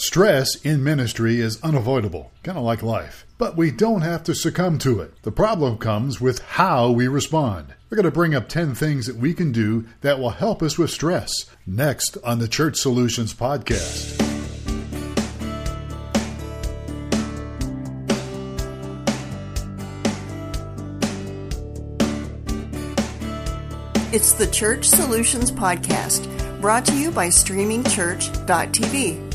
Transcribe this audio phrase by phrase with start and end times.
[0.00, 3.26] Stress in ministry is unavoidable, kind of like life.
[3.36, 5.12] But we don't have to succumb to it.
[5.24, 7.74] The problem comes with how we respond.
[7.90, 10.78] We're going to bring up 10 things that we can do that will help us
[10.78, 11.30] with stress
[11.66, 14.16] next on the Church Solutions Podcast.
[24.14, 26.26] It's the Church Solutions Podcast,
[26.62, 29.29] brought to you by StreamingChurch.tv.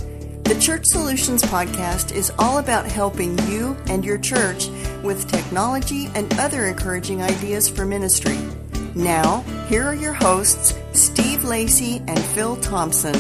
[0.46, 4.70] The Church Solutions Podcast is all about helping you and your church
[5.02, 8.38] with technology and other encouraging ideas for ministry.
[8.94, 13.16] Now, here are your hosts, Steve Lacey and Phil Thompson.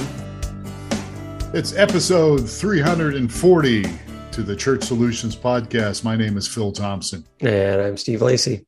[1.51, 3.85] It's episode 340
[4.31, 6.03] to the Church Solutions Podcast.
[6.03, 7.25] My name is Phil Thompson.
[7.39, 8.67] And I'm Steve Lacey.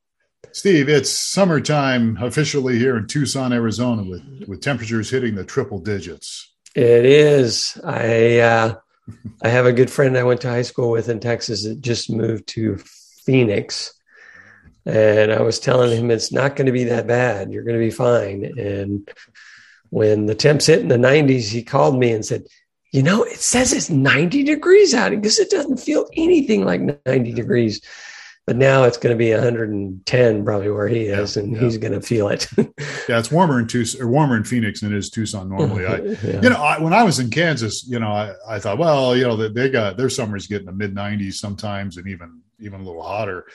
[0.52, 6.55] Steve, it's summertime officially here in Tucson, Arizona, with, with temperatures hitting the triple digits.
[6.77, 7.76] It is.
[7.84, 8.76] I uh,
[9.44, 12.12] I have a good friend I went to high school with in Texas that just
[12.12, 12.78] moved to
[13.25, 13.95] Phoenix,
[14.86, 17.52] and I was telling him it's not going to be that bad.
[17.52, 18.59] You're going to be fine.
[18.59, 19.09] And
[19.89, 22.44] when the temps hit in the 90s, he called me and said,
[22.91, 27.34] "You know, it says it's 90 degrees out because it doesn't feel anything like 90
[27.34, 27.81] degrees."
[28.48, 31.59] But now it's going to be 110 probably where he is yeah, and yeah.
[31.59, 32.48] he's going to feel it.
[33.09, 35.86] Yeah it's warmer in tucson or warmer in phoenix than it is tucson normally.
[35.86, 36.42] I yeah.
[36.42, 39.23] you know I, when i was in kansas you know i, I thought well you
[39.23, 42.84] know they, they got their summers getting the mid 90s sometimes and even even a
[42.84, 43.45] little hotter.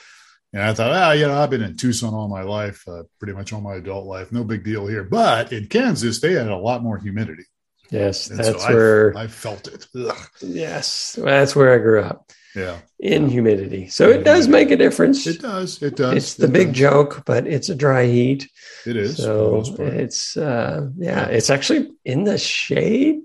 [0.53, 3.33] And i thought ah you know i've been in tucson all my life uh, pretty
[3.33, 4.31] much all my adult life.
[4.31, 5.03] No big deal here.
[5.03, 7.45] But in kansas they had a lot more humidity.
[7.89, 9.87] Yes and that's so where I, I felt it.
[9.95, 10.17] Ugh.
[10.41, 12.79] yes that's where i grew up yeah.
[12.99, 13.87] in humidity.
[13.87, 15.25] So it does make a difference.
[15.27, 16.77] It does it does it's the it big does.
[16.77, 18.49] joke but it's a dry heat.
[18.85, 23.21] It is so it's uh yeah it's actually in the shade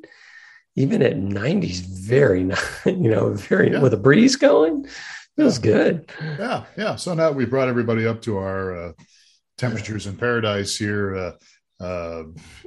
[0.77, 2.43] even at 90s very
[2.87, 3.81] you know very yeah.
[3.81, 4.87] with a breeze going
[5.37, 5.73] feels yeah.
[5.73, 6.13] good.
[6.21, 6.97] Yeah yeah.
[6.97, 8.93] So now we brought everybody up to our uh,
[9.57, 11.17] temperatures in paradise here.
[11.17, 11.33] Uh,
[11.81, 12.25] uh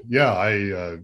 [0.07, 0.95] yeah i uh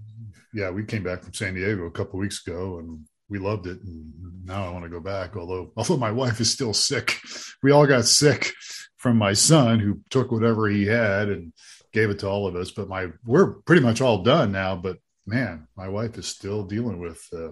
[0.53, 3.81] yeah we came back from san diego a couple weeks ago and we loved it
[3.81, 4.13] and
[4.47, 7.19] now i want to go back although although my wife is still sick
[7.61, 8.53] we all got sick
[8.97, 11.53] from my son who took whatever he had and
[11.93, 14.97] gave it to all of us but my we're pretty much all done now but
[15.25, 17.49] man my wife is still dealing with uh,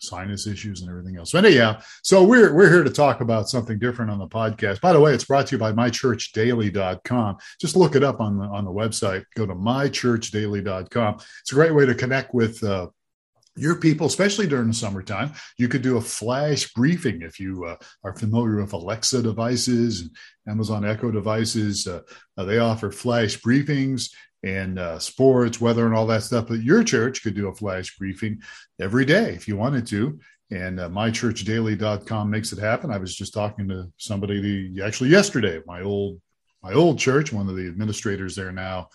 [0.00, 1.32] sinus issues and everything else.
[1.32, 4.80] So anyhow, so we're we're here to talk about something different on the podcast.
[4.80, 7.36] By the way, it's brought to you by mychurchdaily.com.
[7.60, 9.24] Just look it up on the on the website.
[9.34, 11.14] Go to mychurchdaily.com.
[11.14, 12.88] It's a great way to connect with uh,
[13.58, 17.76] your people, especially during the summertime, you could do a flash briefing if you uh,
[18.04, 20.10] are familiar with Alexa devices and
[20.48, 21.86] Amazon Echo devices.
[21.86, 22.02] Uh,
[22.36, 24.10] uh, they offer flash briefings
[24.44, 26.46] and uh, sports, weather, and all that stuff.
[26.48, 28.40] But your church could do a flash briefing
[28.80, 30.18] every day if you wanted to.
[30.50, 32.90] And uh, mychurchdaily.com makes it happen.
[32.90, 36.20] I was just talking to somebody actually yesterday, my old
[36.62, 38.88] my old church, one of the administrators there now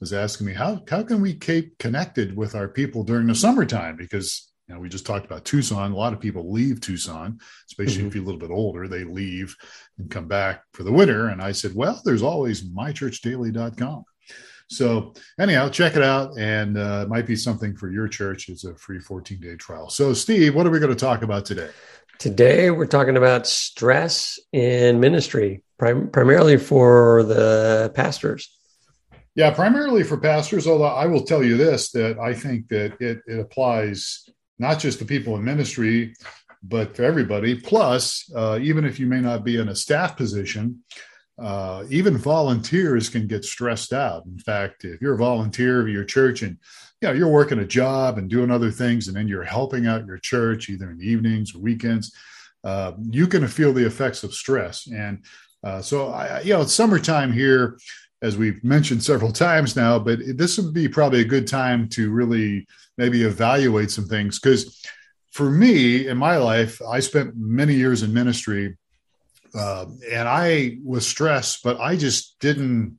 [0.00, 3.96] was asking me how how can we keep connected with our people during the summertime
[3.96, 5.92] because you know we just talked about Tucson.
[5.92, 8.08] A lot of people leave Tucson, especially mm-hmm.
[8.08, 8.86] if you're a little bit older.
[8.86, 9.56] They leave
[9.98, 11.28] and come back for the winter.
[11.28, 14.04] And I said, well, there's always mychurchdaily.com.
[14.70, 18.50] So anyhow, check it out, and uh, it might be something for your church.
[18.50, 19.88] It's a free 14 day trial.
[19.88, 21.70] So, Steve, what are we going to talk about today?
[22.18, 28.57] Today, we're talking about stress in ministry, prim- primarily for the pastors.
[29.38, 33.20] Yeah, primarily for pastors, although I will tell you this that I think that it,
[33.24, 34.28] it applies
[34.58, 36.16] not just to people in ministry,
[36.60, 37.54] but to everybody.
[37.54, 40.82] Plus, uh, even if you may not be in a staff position,
[41.40, 44.26] uh, even volunteers can get stressed out.
[44.26, 46.58] In fact, if you're a volunteer of your church and
[47.00, 50.04] you know you're working a job and doing other things, and then you're helping out
[50.04, 52.12] your church either in the evenings or weekends,
[52.64, 54.88] uh, you can feel the effects of stress.
[54.88, 55.24] And
[55.62, 57.78] uh, so, I, you know, it's summertime here
[58.20, 62.10] as we've mentioned several times now, but this would be probably a good time to
[62.10, 64.40] really maybe evaluate some things.
[64.40, 64.82] Because
[65.30, 68.76] for me in my life, I spent many years in ministry
[69.54, 72.98] uh, and I was stressed, but I just didn't.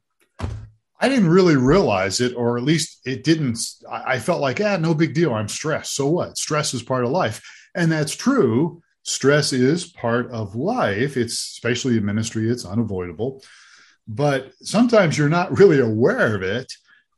[1.01, 3.57] I didn't really realize it, or at least it didn't.
[3.89, 5.33] I felt like, ah, no big deal.
[5.33, 5.95] I'm stressed.
[5.95, 6.37] So what?
[6.37, 7.41] Stress is part of life.
[7.73, 8.81] And that's true.
[9.03, 11.15] Stress is part of life.
[11.15, 13.41] It's especially in ministry, it's unavoidable
[14.09, 16.73] but sometimes you're not really aware of it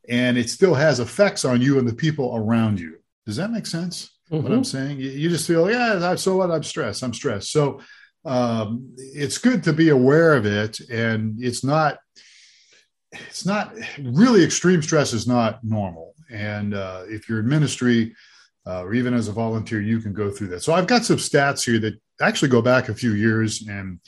[0.09, 2.97] and it still has effects on you and the people around you.
[3.25, 4.11] Does that make sense?
[4.29, 4.43] Mm-hmm.
[4.43, 4.63] What I'm mm-hmm.
[4.63, 4.99] saying?
[4.99, 6.51] You, just feel, yeah, so what?
[6.51, 7.01] I'm stressed.
[7.01, 7.51] I'm stressed.
[7.51, 7.79] So
[8.25, 11.97] um, it's good to be aware of it, and it's not.
[13.27, 18.15] It's not really extreme stress is not normal, and uh, if you're in ministry,
[18.65, 20.63] uh, or even as a volunteer, you can go through that.
[20.63, 23.67] So I've got some stats here that actually go back a few years.
[23.67, 23.99] And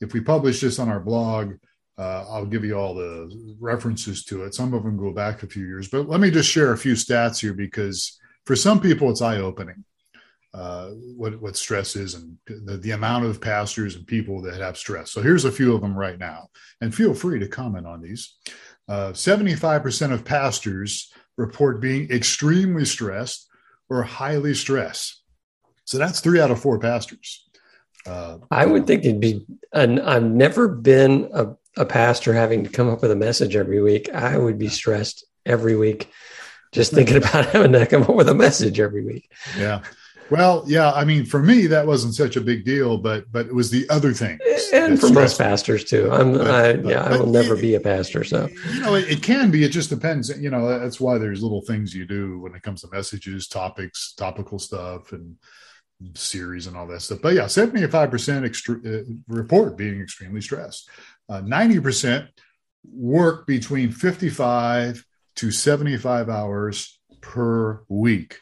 [0.00, 1.54] if we publish this on our blog,
[1.98, 4.54] uh, I'll give you all the references to it.
[4.54, 6.92] Some of them go back a few years, but let me just share a few
[6.92, 9.84] stats here because for some people it's eye opening
[10.54, 14.78] uh, what what stress is and the, the amount of pastors and people that have
[14.78, 15.10] stress.
[15.10, 16.48] So here's a few of them right now,
[16.80, 18.36] and feel free to comment on these.
[18.88, 23.46] Uh, 75% of pastors report being extremely stressed
[23.90, 25.22] or highly stressed.
[25.84, 27.46] So that's three out of four pastors.
[28.06, 31.48] Uh, I would think it'd be, and I've never been a,
[31.78, 34.12] a pastor having to come up with a message every week.
[34.12, 36.10] I would be stressed every week
[36.72, 39.30] just thinking about having to come up with a message every week.
[39.56, 39.82] Yeah.
[40.30, 43.54] Well, yeah, I mean, for me that wasn't such a big deal, but but it
[43.54, 44.38] was the other thing,
[44.74, 46.10] and for most pastors too.
[46.12, 48.24] I'm, but, I, but, yeah, I will never it, be a pastor.
[48.24, 49.64] So you know, it, it, can be.
[49.64, 50.28] It just depends.
[50.38, 54.12] You know, that's why there's little things you do when it comes to messages, topics,
[54.18, 55.36] topical stuff, and
[56.14, 57.20] series and all that stuff.
[57.22, 58.98] But yeah, seventy five percent uh,
[59.28, 60.90] report being extremely stressed.
[61.28, 62.28] Uh, ninety uh, percent
[62.84, 65.04] work between fifty five
[65.36, 68.40] to seventy five hours per week.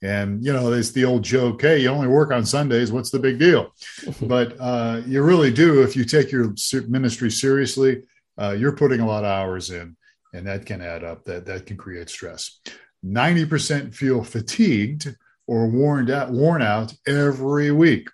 [0.00, 2.92] And you know, it's the old joke, hey, you only work on Sundays.
[2.92, 3.74] What's the big deal?
[4.22, 6.54] but uh, you really do if you take your
[6.88, 8.02] ministry seriously.
[8.40, 9.96] Uh, you're putting a lot of hours in,
[10.32, 11.24] and that can add up.
[11.24, 12.60] That that can create stress.
[13.02, 15.16] Ninety percent feel fatigued
[15.48, 18.08] or worn out, worn out every week.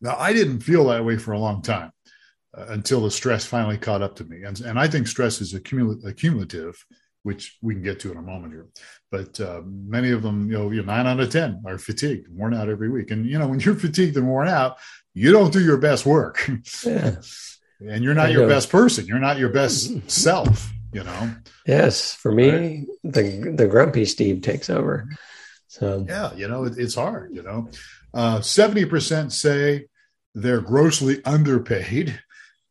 [0.00, 1.92] Now, I didn't feel that way for a long time
[2.68, 6.84] until the stress finally caught up to me, and and I think stress is accumulative
[7.22, 8.68] which we can get to in a moment here.
[9.10, 12.54] But uh, many of them, you know, you nine out of 10 are fatigued, worn
[12.54, 13.10] out every week.
[13.10, 14.78] And, you know, when you're fatigued and worn out,
[15.14, 16.48] you don't do your best work.
[16.84, 17.16] Yeah.
[17.80, 18.48] and you're not I your know.
[18.48, 19.06] best person.
[19.06, 21.34] You're not your best self, you know?
[21.66, 22.14] Yes.
[22.14, 22.86] For me, right?
[23.04, 25.08] the, the grumpy Steve takes over.
[25.66, 27.68] So, yeah, you know, it, it's hard, you know.
[28.14, 29.86] Uh, 70% say
[30.34, 32.18] they're grossly underpaid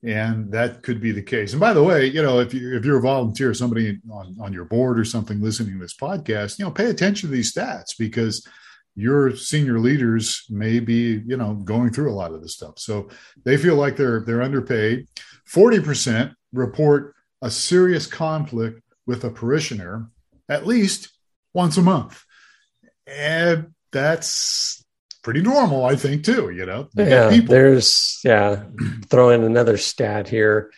[0.03, 1.53] and that could be the case.
[1.53, 4.53] And by the way, you know, if you if you're a volunteer, somebody on on
[4.53, 7.97] your board or something listening to this podcast, you know, pay attention to these stats
[7.97, 8.47] because
[8.95, 12.79] your senior leaders may be, you know, going through a lot of this stuff.
[12.79, 13.09] So
[13.43, 15.07] they feel like they're they're underpaid.
[15.45, 20.09] Forty percent report a serious conflict with a parishioner
[20.49, 21.09] at least
[21.53, 22.23] once a month,
[23.07, 24.85] and that's
[25.27, 26.51] pretty normal, I think, too.
[26.51, 28.63] You know, you yeah, there's yeah.
[29.09, 30.71] throw in another stat here.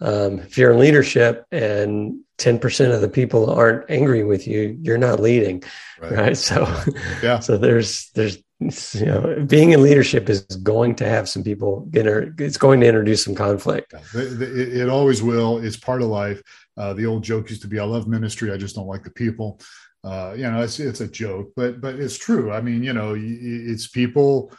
[0.00, 4.96] Um, if you're in leadership and 10% of the people aren't angry with you, you're
[4.96, 5.64] not leading,
[6.00, 6.12] right?
[6.12, 6.36] right?
[6.50, 6.72] So,
[7.20, 7.40] yeah.
[7.40, 12.06] So there's there's you know being in leadership is going to have some people get
[12.06, 16.40] it's going to introduce some conflict it, always will it's part of life
[16.76, 19.10] uh, the old joke used to be i love ministry i just don't like the
[19.10, 19.60] people
[20.06, 22.52] uh, you know, it's it's a joke, but but it's true.
[22.52, 24.52] I mean, you know, it's people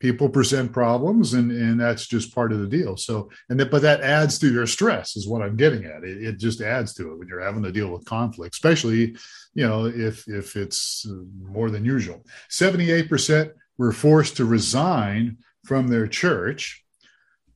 [0.00, 2.96] people present problems, and and that's just part of the deal.
[2.96, 6.04] So, and that, but that adds to your stress, is what I'm getting at.
[6.04, 9.14] It, it just adds to it when you're having to deal with conflict, especially
[9.52, 11.06] you know if if it's
[11.42, 12.24] more than usual.
[12.48, 16.80] Seventy eight percent were forced to resign from their church.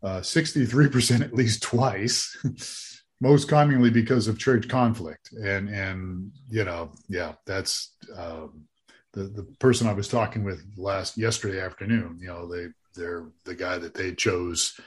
[0.01, 2.37] Uh, 63% at least twice.
[3.21, 5.33] most commonly because of church conflict.
[5.33, 8.65] And and you know yeah that's um,
[9.13, 13.55] the the person i was talking with last yesterday afternoon you know they they're the
[13.55, 14.79] guy that they chose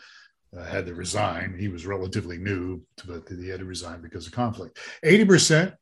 [0.57, 1.55] uh, had to resign.
[1.57, 4.77] He was relatively new but he had to resign because of conflict.
[5.03, 5.73] 80%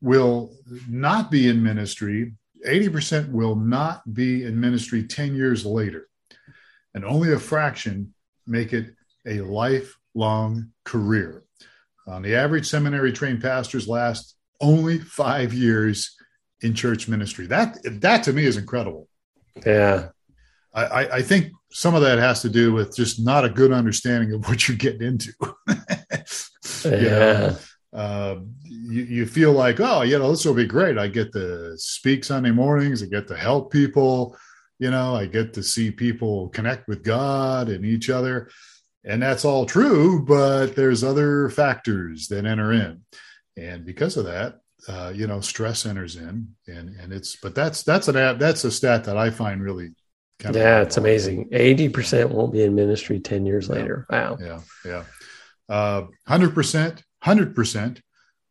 [0.00, 0.52] will
[0.88, 2.34] not be in ministry.
[2.66, 6.08] 80% will not be in ministry 10 years later.
[6.94, 8.14] And only a fraction
[8.46, 8.94] make it
[9.26, 11.44] a lifelong career
[12.06, 16.16] on the average, seminary trained pastors last only five years
[16.60, 17.46] in church ministry.
[17.46, 19.08] That that to me is incredible.
[19.64, 20.08] Yeah,
[20.74, 24.32] I, I think some of that has to do with just not a good understanding
[24.32, 25.32] of what you're getting into.
[26.84, 27.50] yeah.
[27.50, 30.98] You, uh, you, you, feel like, oh, you know, this will be great.
[30.98, 33.02] I get to speak Sunday mornings.
[33.02, 34.36] I get to help people.
[34.78, 38.50] You know, I get to see people connect with God and each other
[39.06, 43.02] and that's all true but there's other factors that enter in.
[43.56, 47.82] And because of that uh, you know stress enters in and and it's but that's
[47.82, 49.90] that's an that's a stat that i find really
[50.38, 51.48] kind of yeah it's amazing.
[51.50, 53.74] 80% won't be in ministry 10 years yeah.
[53.74, 54.06] later.
[54.10, 54.38] Wow.
[54.40, 54.60] Yeah.
[54.84, 55.04] Yeah.
[55.68, 58.00] Uh, 100% 100%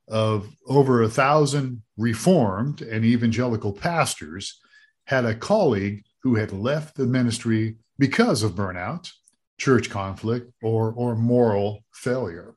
[0.07, 4.59] of over a thousand reformed and evangelical pastors
[5.05, 9.09] had a colleague who had left the ministry because of burnout
[9.57, 12.55] church conflict or or moral failure.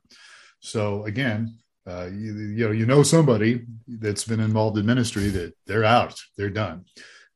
[0.59, 5.53] So again, uh, you, you know you know somebody that's been involved in ministry that
[5.65, 6.85] they're out, they're done.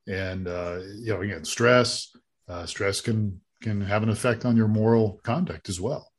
[0.08, 2.16] and uh, you know again stress
[2.50, 6.12] uh, stress can can have an effect on your moral conduct as well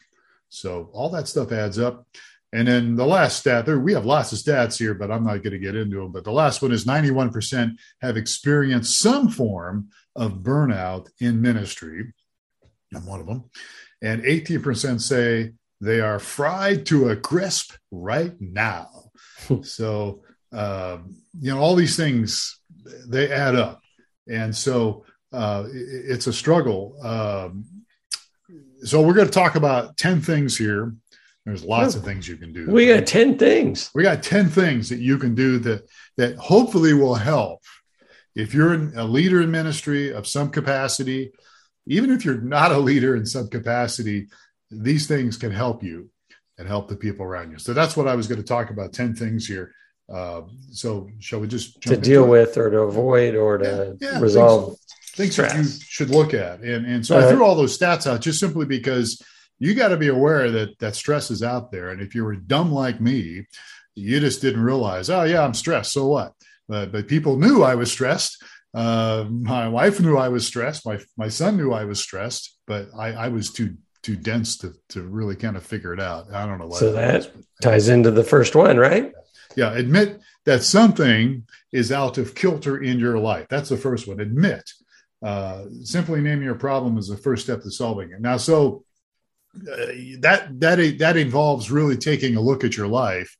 [0.48, 2.06] so all that stuff adds up
[2.52, 5.42] and then the last stat there we have lots of stats here but i'm not
[5.42, 9.88] going to get into them but the last one is 91% have experienced some form
[10.16, 12.14] of burnout in ministry
[12.94, 13.44] i'm one of them.
[14.02, 18.88] And 18% say they are fried to a crisp right now.
[19.62, 20.22] So
[20.52, 22.60] um, you know all these things
[23.06, 23.80] they add up.
[24.28, 26.96] And so uh, it's a struggle.
[27.02, 27.64] Um,
[28.82, 30.94] so we're going to talk about 10 things here.
[31.44, 33.90] There's lots of things you can do we got 10 things.
[33.94, 37.60] We got 10 things that you can do that that hopefully will help.
[38.34, 41.32] If you're a leader in ministry of some capacity
[41.86, 44.28] even if you're not a leader in some capacity
[44.70, 46.10] these things can help you
[46.58, 47.58] and help the people around you.
[47.58, 49.72] So that's what i was going to talk about 10 things here.
[50.12, 54.20] Uh, so shall we just to deal with or to avoid or to yeah, yeah,
[54.20, 54.76] resolve
[55.14, 56.60] things, things that you should look at.
[56.60, 59.22] And and so uh, i threw all those stats out just simply because
[59.58, 61.88] you got to be aware that that stress is out there.
[61.88, 63.46] And if you were dumb like me
[63.94, 66.32] you just didn't realize oh yeah i'm stressed so what?
[66.68, 68.42] But, but people knew i was stressed
[68.74, 70.84] uh, my wife knew i was stressed.
[70.84, 74.74] My my son knew i was stressed but i i was too too dense to
[74.90, 76.32] to really kind of figure it out.
[76.32, 79.12] I don't know so that, that ties into the first one right?
[79.56, 83.46] Yeah admit that something is out of kilter in your life.
[83.48, 84.20] That's the first one.
[84.20, 84.68] Admit
[85.22, 88.20] uh, simply naming your problem is the first step to solving it.
[88.20, 88.84] Now so
[89.56, 89.86] uh,
[90.18, 93.36] that that that involves really taking a look at your life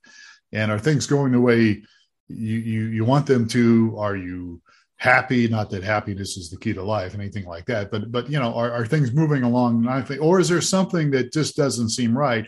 [0.53, 1.83] and are things going the way
[2.29, 3.97] you you, you want them to?
[3.99, 4.63] Are you
[5.05, 8.31] happy not that happiness is the key to life and anything like that but but
[8.31, 10.17] you know are, are things moving along nicely?
[10.17, 12.47] Or is there something that just doesn't seem right?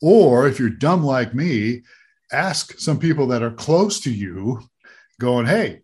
[0.00, 1.82] Or if you're dumb like me
[2.32, 4.58] ask some people that are close to you
[5.20, 5.82] going hey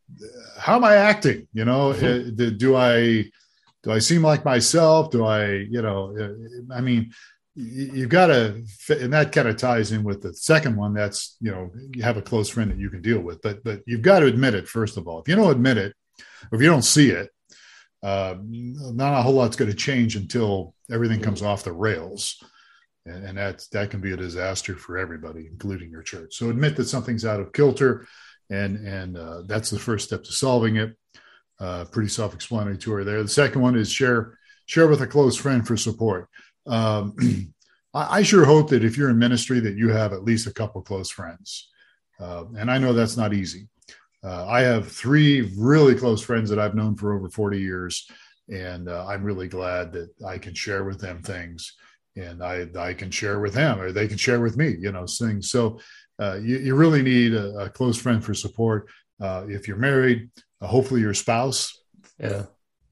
[0.59, 1.47] how am i acting?
[1.53, 2.43] You know mm-hmm.
[2.43, 3.31] Uh, do i
[3.83, 5.11] do i seem like myself?
[5.11, 7.13] Do i you know uh, i mean
[7.55, 11.51] you've got to and that kind of ties in with the second one that's you
[11.51, 14.21] know you have a close friend that you can deal with but but you've got
[14.21, 15.21] to admit it first of all.
[15.21, 15.95] If you don't admit it
[16.53, 17.31] if you don't see it
[18.03, 22.37] uh, not a whole lot's going to change until everything comes off the rails
[23.07, 26.37] and, and that that can be a disaster for everybody, including your church.
[26.37, 28.07] So admit that something's out of kilter,
[28.51, 30.97] and and uh, that's the first step to solving it.
[31.61, 33.23] Uh, pretty self-explanatory there.
[33.23, 36.29] The second one is share share with a close friend for support.
[36.67, 37.15] Um,
[37.95, 40.53] I, I, sure hope that if you're in ministry, that you have at least a
[40.53, 41.71] couple close friends,
[42.19, 43.69] uh, and I know that's not easy.
[44.25, 48.09] Uh, I have three really close friends that I've known for over 40 years,
[48.49, 51.75] and uh, I'm really glad that I can share with them things
[52.17, 55.07] and I I can share with them or they can share with me, you know,
[55.07, 55.51] things.
[55.51, 55.81] So
[56.21, 58.89] uh, you, you really need a, a, close friend for support.
[59.21, 61.77] Uh, if you're married, uh, hopefully your spouse
[62.21, 62.45] yeah.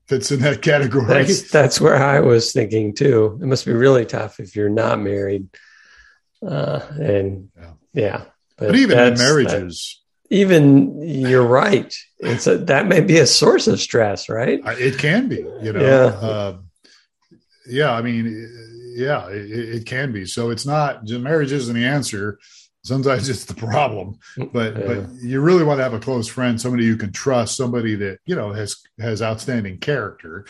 [0.08, 1.06] fits in that category.
[1.06, 3.38] That's, that's where I was thinking too.
[3.40, 5.48] It must be really tough if you're not married.
[6.44, 8.24] Uh, and yeah, yeah.
[8.56, 10.01] But, but even in marriages, that,
[10.32, 11.94] even you're right.
[12.20, 14.60] It's a, that may be a source of stress, right?
[14.78, 15.80] It can be, you know.
[15.80, 16.26] Yeah.
[16.26, 16.58] Uh,
[17.66, 17.92] yeah.
[17.92, 18.48] I mean,
[18.96, 20.24] yeah, it, it, can be.
[20.24, 22.38] So it's not marriage isn't the answer.
[22.82, 24.18] Sometimes it's the problem.
[24.52, 24.86] But yeah.
[24.86, 28.18] but you really want to have a close friend, somebody you can trust, somebody that
[28.24, 30.46] you know has has outstanding character,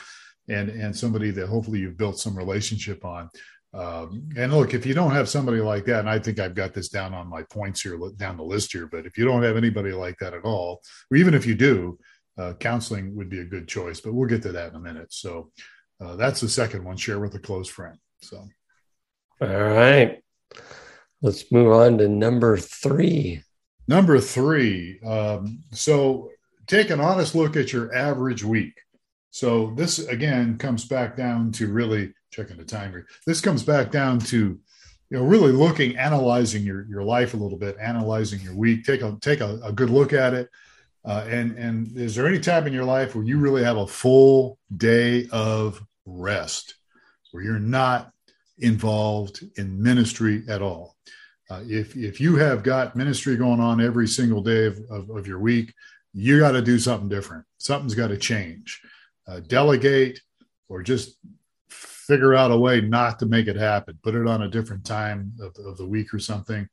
[0.48, 3.30] and and somebody that hopefully you've built some relationship on.
[3.74, 6.74] Um, and look, if you don't have somebody like that, and I think I've got
[6.74, 9.56] this down on my points here, down the list here, but if you don't have
[9.56, 11.98] anybody like that at all, or even if you do,
[12.38, 14.00] uh, counseling would be a good choice.
[14.00, 15.12] But we'll get to that in a minute.
[15.12, 15.50] So
[16.02, 17.96] uh, that's the second one share with a close friend.
[18.20, 18.48] So,
[19.40, 20.22] all right,
[21.20, 23.42] let's move on to number three.
[23.88, 25.00] Number three.
[25.00, 26.30] Um, so,
[26.66, 28.80] take an honest look at your average week.
[29.30, 33.06] So, this again comes back down to really checking the timer.
[33.26, 34.58] This comes back down to
[35.10, 39.02] you know really looking analyzing your your life a little bit analyzing your week take
[39.02, 40.48] a take a, a good look at it
[41.04, 43.86] uh, and and is there any time in your life where you really have a
[43.86, 46.76] full day of rest
[47.32, 48.12] where you're not
[48.58, 50.96] involved in ministry at all.
[51.50, 55.26] Uh, if, if you have got ministry going on every single day of, of, of
[55.26, 55.74] your week,
[56.14, 57.44] you got to do something different.
[57.58, 58.80] Something's got to change.
[59.26, 60.20] Uh, delegate
[60.68, 61.16] or just
[62.06, 63.98] figure out a way not to make it happen.
[64.02, 66.68] Put it on a different time of, of the week or something.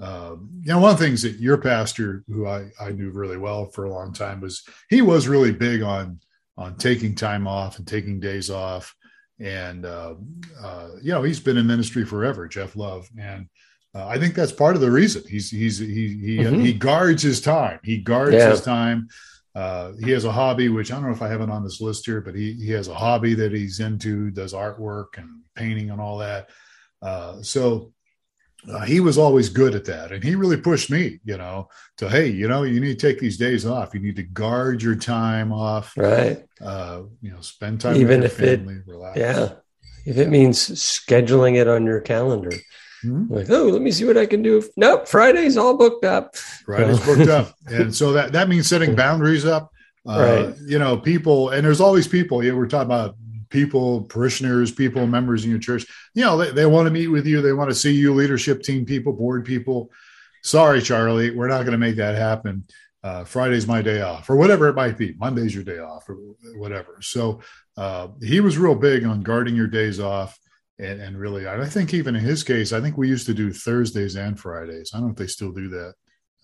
[0.00, 3.36] Uh, you know, one of the things that your pastor, who I, I knew really
[3.38, 6.20] well for a long time, was he was really big on
[6.56, 8.94] on taking time off and taking days off
[9.40, 10.14] and uh,
[10.62, 13.48] uh, you know he's been in ministry forever, Jeff Love, and
[13.94, 16.60] uh, I think that's part of the reason he's he's he he, mm-hmm.
[16.60, 17.80] he guards his time.
[17.82, 18.50] He guards yeah.
[18.50, 19.08] his time.
[19.54, 21.80] Uh, he has a hobby, which I don't know if I have it on this
[21.80, 25.90] list here, but he he has a hobby that he's into, does artwork and painting
[25.90, 26.50] and all that.
[27.00, 27.92] Uh, so
[28.68, 31.68] uh, he was always good at that, and he really pushed me, you know,
[31.98, 33.94] to hey, you know, you need to take these days off.
[33.94, 36.44] You need to guard your time off, right?
[36.60, 39.18] Uh, you know, spend time even if family, it, relax.
[39.18, 39.52] yeah,
[40.04, 42.52] if it means scheduling it on your calendar.
[43.04, 43.32] Mm-hmm.
[43.32, 44.62] Like, oh, let me see what I can do.
[44.76, 46.36] Nope, Friday's all booked up.
[46.36, 49.70] Friday's booked up, and so that that means setting boundaries up.
[50.06, 50.56] Uh, right.
[50.66, 52.42] You know, people, and there's always people.
[52.42, 53.16] Yeah, we're talking about
[53.48, 55.86] people, parishioners, people, members in your church.
[56.14, 57.40] You know, they, they want to meet with you.
[57.40, 59.90] They want to see you, leadership team people, board people.
[60.42, 62.64] Sorry, Charlie, we're not going to make that happen.
[63.02, 65.14] Uh, Friday's my day off, or whatever it might be.
[65.18, 66.16] Monday's your day off, or
[66.56, 66.98] whatever.
[67.00, 67.40] So
[67.76, 70.38] uh, he was real big on guarding your days off
[70.78, 73.52] and, and really, I think even in his case, I think we used to do
[73.52, 74.90] Thursdays and Fridays.
[74.92, 75.94] I don't know if they still do that.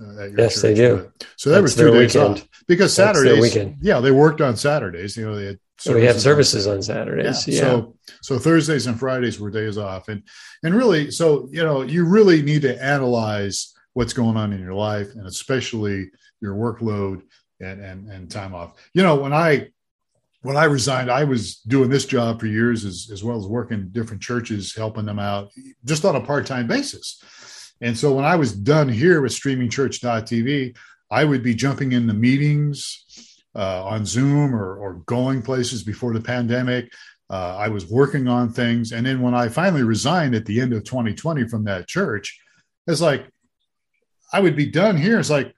[0.00, 1.12] Uh, yes, church, they do.
[1.37, 2.38] So that That's was two days weekend.
[2.38, 3.56] off because Saturdays.
[3.82, 5.16] Yeah, they worked on Saturdays.
[5.16, 5.58] You know, they had.
[5.78, 7.46] So we have services on, on Saturdays.
[7.46, 7.54] Yeah.
[7.54, 7.60] yeah.
[7.60, 10.22] So so Thursdays and Fridays were days off, and
[10.62, 14.75] and really, so you know, you really need to analyze what's going on in your
[14.75, 16.10] life, and especially
[16.40, 17.22] your workload
[17.60, 18.75] and and and time off.
[18.94, 19.68] You know, when I
[20.42, 23.88] when I resigned, I was doing this job for years as, as well as working
[23.92, 25.50] different churches, helping them out
[25.85, 27.23] just on a part time basis.
[27.80, 30.76] And so when I was done here with streamingchurch.tv,
[31.11, 36.20] I would be jumping into meetings uh, on Zoom or, or going places before the
[36.20, 36.92] pandemic.
[37.28, 38.92] Uh, I was working on things.
[38.92, 42.40] And then when I finally resigned at the end of 2020 from that church,
[42.87, 43.26] it's like,
[44.32, 45.18] I would be done here.
[45.18, 45.54] It's like,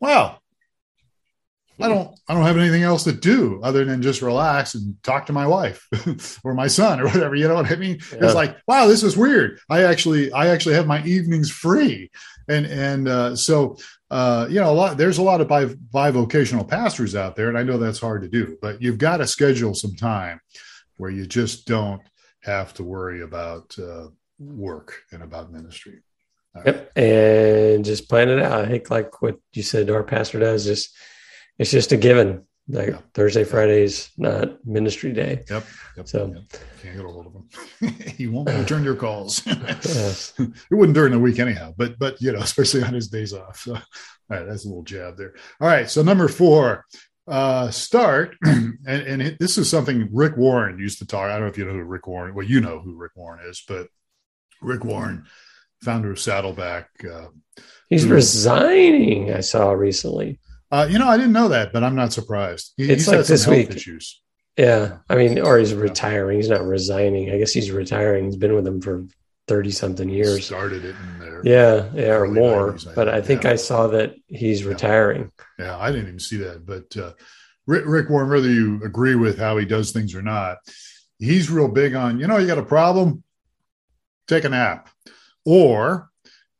[0.00, 0.37] wow,
[1.80, 5.26] I don't I don't have anything else to do other than just relax and talk
[5.26, 5.86] to my wife
[6.44, 7.34] or my son or whatever.
[7.34, 8.00] You know what I mean?
[8.12, 8.24] Yeah.
[8.24, 9.60] It's like, wow, this is weird.
[9.70, 12.10] I actually I actually have my evenings free.
[12.48, 13.76] And and uh, so
[14.10, 17.58] uh, you know, a lot there's a lot of bi- bivocational pastors out there, and
[17.58, 20.40] I know that's hard to do, but you've got to schedule some time
[20.96, 22.00] where you just don't
[22.42, 26.00] have to worry about uh, work and about ministry.
[26.64, 28.64] Yep, and just plan it out.
[28.64, 30.96] I think like what you said, our pastor does just
[31.58, 32.44] it's just a given.
[32.70, 32.98] Like yeah.
[33.14, 35.42] Thursday, Friday's not ministry day.
[35.48, 35.64] Yep.
[35.96, 36.62] yep so yep.
[36.82, 37.94] can't get a hold of him.
[38.16, 39.42] he won't return your calls.
[39.46, 40.34] yes.
[40.38, 43.60] It wouldn't during the week anyhow, but but you know, especially on his days off.
[43.60, 43.80] So all
[44.28, 45.34] right, that's a little jab there.
[45.60, 45.88] All right.
[45.88, 46.84] So number four,
[47.26, 51.24] uh, start, and, and it, this is something Rick Warren used to talk.
[51.24, 52.34] I don't know if you know who Rick Warren.
[52.34, 53.88] Well, you know who Rick Warren is, but
[54.60, 55.24] Rick Warren,
[55.82, 56.90] founder of Saddleback.
[57.02, 57.28] Uh,
[57.88, 59.32] He's who, resigning.
[59.32, 60.38] I saw recently.
[60.70, 62.74] Uh, you know, I didn't know that, but I'm not surprised.
[62.76, 63.70] He, it's he's like this week.
[63.70, 64.20] Issues.
[64.56, 66.38] Yeah, I mean, or he's retiring.
[66.38, 67.30] He's not resigning.
[67.30, 68.26] I guess he's retiring.
[68.26, 69.06] He's been with them for
[69.46, 70.46] thirty something years.
[70.46, 71.42] Started it in there.
[71.44, 72.72] Yeah, yeah, or more.
[72.72, 73.52] 90s, but I think yeah.
[73.52, 74.68] I saw that he's yeah.
[74.68, 75.32] retiring.
[75.58, 76.66] Yeah, I didn't even see that.
[76.66, 77.12] But uh,
[77.66, 80.58] Rick, Rick Warren, whether you agree with how he does things or not,
[81.18, 82.18] he's real big on.
[82.20, 83.22] You know, you got a problem,
[84.26, 84.88] take a nap,
[85.44, 86.07] or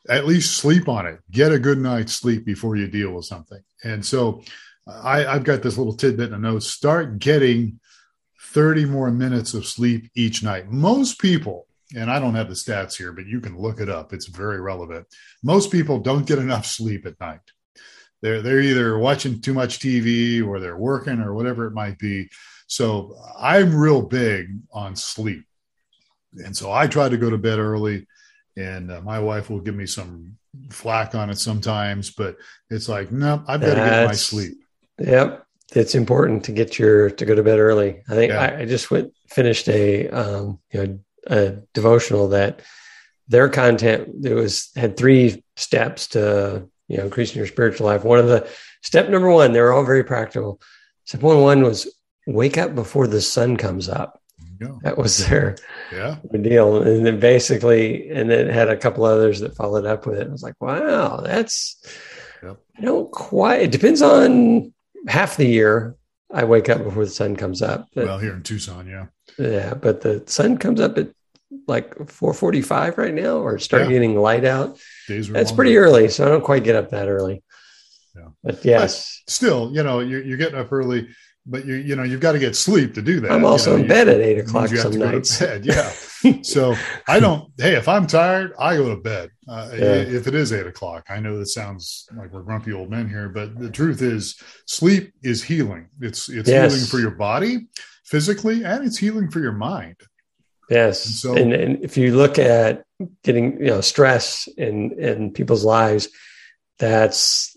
[0.08, 1.20] at least sleep on it.
[1.30, 3.60] Get a good night's sleep before you deal with something.
[3.84, 4.42] And so
[4.86, 6.62] I, I've got this little tidbit in a note.
[6.62, 7.80] Start getting
[8.40, 10.70] 30 more minutes of sleep each night.
[10.70, 14.12] Most people, and I don't have the stats here, but you can look it up.
[14.12, 15.06] It's very relevant.
[15.42, 17.40] Most people don't get enough sleep at night.
[18.20, 22.28] They're they're either watching too much TV or they're working or whatever it might be.
[22.66, 25.44] So I'm real big on sleep.
[26.44, 28.06] And so I try to go to bed early
[28.58, 30.36] and uh, my wife will give me some
[30.70, 32.36] flack on it sometimes, but
[32.70, 34.58] it's like, no, I've got to get my sleep.
[34.98, 35.46] Yep.
[35.74, 38.02] It's important to get your, to go to bed early.
[38.08, 38.40] I think yeah.
[38.40, 42.62] I, I, just went, finished a, um, you know, a devotional that
[43.28, 48.02] their content, it was, had three steps to, you know, increasing your spiritual life.
[48.02, 48.48] One of the
[48.82, 50.60] step number one, they were all very practical.
[51.04, 51.94] Step one, one was
[52.26, 54.20] wake up before the sun comes up
[54.58, 54.80] go.
[54.82, 55.56] That was their
[55.92, 60.18] yeah deal, and then basically, and then had a couple others that followed up with
[60.18, 60.26] it.
[60.26, 61.82] I was like, wow, that's
[62.42, 62.58] yep.
[62.76, 63.62] I don't quite.
[63.62, 64.72] It depends on
[65.06, 65.96] half the year.
[66.32, 67.88] I wake up before the sun comes up.
[67.94, 69.06] But, well, here in Tucson, yeah,
[69.38, 71.08] yeah, but the sun comes up at
[71.66, 73.90] like four forty-five right now, or start yeah.
[73.90, 74.78] getting light out.
[75.06, 77.42] Days That's pretty early, so I don't quite get up that early.
[78.14, 78.28] Yeah.
[78.42, 81.08] But yes, but still, you know, you're, you're getting up early
[81.48, 83.32] but you you know you've got to get sleep to do that.
[83.32, 85.42] I'm also you know, in bed at eight o'clock some nights.
[85.62, 85.90] Yeah,
[86.42, 86.74] so
[87.06, 87.50] I don't.
[87.56, 89.30] Hey, if I'm tired, I go to bed.
[89.48, 89.94] Uh, yeah.
[89.94, 93.28] If it is eight o'clock, I know that sounds like we're grumpy old men here,
[93.28, 95.88] but the truth is, sleep is healing.
[96.00, 96.72] It's it's yes.
[96.72, 97.68] healing for your body
[98.04, 99.96] physically, and it's healing for your mind.
[100.68, 101.06] Yes.
[101.06, 102.84] And so, and, and if you look at
[103.24, 106.08] getting you know stress in in people's lives,
[106.78, 107.56] that's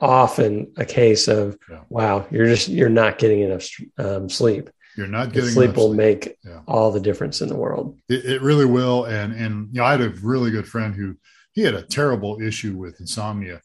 [0.00, 1.80] often a case of Yeah.
[1.88, 3.68] wow, you're just you're not getting enough
[3.98, 4.70] um, sleep.
[4.96, 6.60] You're not getting sleep will make Yeah.
[6.66, 7.98] all the difference in the world.
[8.08, 9.04] It, it really will.
[9.04, 11.16] And and you know, I had a really good friend who
[11.52, 13.60] he had a terrible issue with insomnia,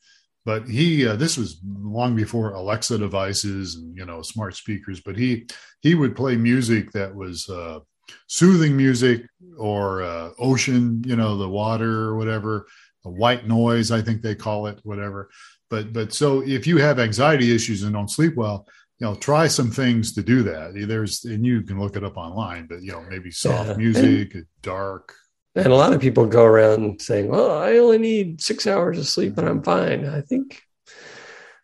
[0.45, 4.99] but he uh, this was long before Alexa devices and you know smart speakers.
[5.01, 5.47] But he
[5.81, 7.79] he would play music that was uh,
[8.27, 9.25] soothing music
[9.57, 12.65] or uh, ocean, you know, the water or whatever,
[13.05, 15.29] a white noise, I think they call it, whatever.
[15.69, 18.67] But but so if you have anxiety issues and don't sleep well,
[18.99, 20.73] you know, try some things to do that.
[20.87, 23.75] There's and you can look it up online, but you know, maybe soft Yeah.
[23.77, 25.13] music, dark.
[25.55, 29.07] And a lot of people go around saying, "Well, I only need six hours of
[29.07, 30.61] sleep and I'm fine." I think,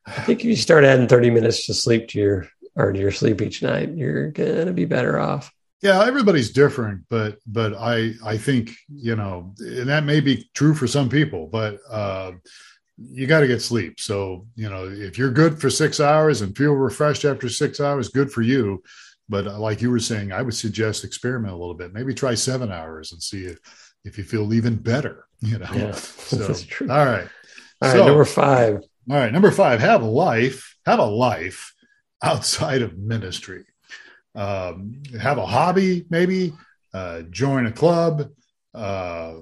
[0.06, 3.12] I think if you start adding thirty minutes to sleep to your or to your
[3.12, 5.52] sleep each night, you're gonna be better off.
[5.82, 10.74] Yeah, everybody's different, but but I I think you know, and that may be true
[10.74, 12.34] for some people, but uh,
[12.98, 14.00] you got to get sleep.
[14.00, 18.10] So you know, if you're good for six hours and feel refreshed after six hours,
[18.10, 18.84] good for you.
[19.30, 21.94] But uh, like you were saying, I would suggest experiment a little bit.
[21.94, 23.60] Maybe try seven hours and see if
[24.04, 25.26] if you feel even better.
[25.42, 26.90] You know, Yeah, so that's true.
[26.92, 27.30] all right.
[27.82, 28.82] All right, So- number five.
[29.10, 31.74] All right, number five, have a life, have a life
[32.22, 33.64] outside of ministry.
[34.40, 36.54] Um, have a hobby, maybe
[36.94, 38.30] uh, join a club.
[38.74, 39.36] Uh,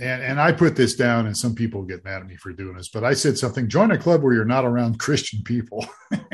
[0.00, 2.76] and, and I put this down, and some people get mad at me for doing
[2.76, 5.86] this, but I said something join a club where you're not around Christian people.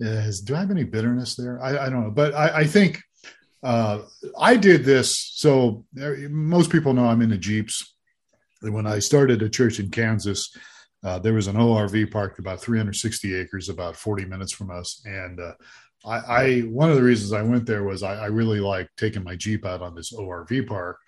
[0.00, 1.60] Yes, do I have any bitterness there?
[1.60, 3.02] I, I don't know, but I, I think
[3.62, 4.02] uh,
[4.38, 5.32] I did this.
[5.34, 7.94] So most people know I'm into Jeeps.
[8.60, 10.56] When I started a church in Kansas,
[11.04, 15.02] uh, there was an ORV parked about 360 acres, about 40 minutes from us.
[15.04, 15.54] And uh,
[16.04, 19.24] I, I, one of the reasons I went there was I, I really like taking
[19.24, 20.98] my Jeep out on this ORV park,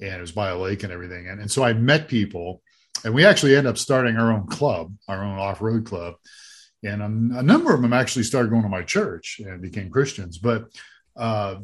[0.00, 1.28] and it was by a lake and everything.
[1.28, 2.62] And, and so I met people,
[3.04, 6.14] and we actually ended up starting our own club, our own off-road club.
[6.82, 10.38] And a, a number of them actually started going to my church and became Christians.
[10.38, 10.68] But
[11.16, 11.56] uh,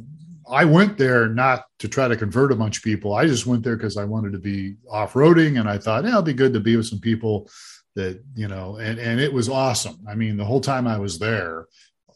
[0.51, 3.15] I went there not to try to convert a bunch of people.
[3.15, 6.23] I just went there because I wanted to be off-roading, and I thought, yeah, it'll
[6.23, 7.49] be good to be with some people
[7.95, 8.79] that you know.
[8.79, 9.99] And and it was awesome.
[10.09, 11.67] I mean, the whole time I was there,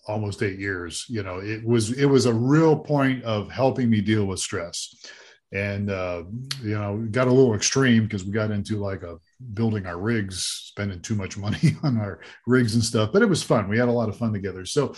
[0.07, 4.01] almost eight years, you know, it was it was a real point of helping me
[4.01, 4.95] deal with stress.
[5.53, 6.25] And uh,
[6.63, 9.19] you know, got a little extreme because we got into like a
[9.55, 13.11] building our rigs, spending too much money on our rigs and stuff.
[13.13, 13.69] But it was fun.
[13.69, 14.65] We had a lot of fun together.
[14.65, 14.95] So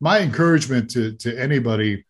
[0.00, 2.04] my encouragement to to anybody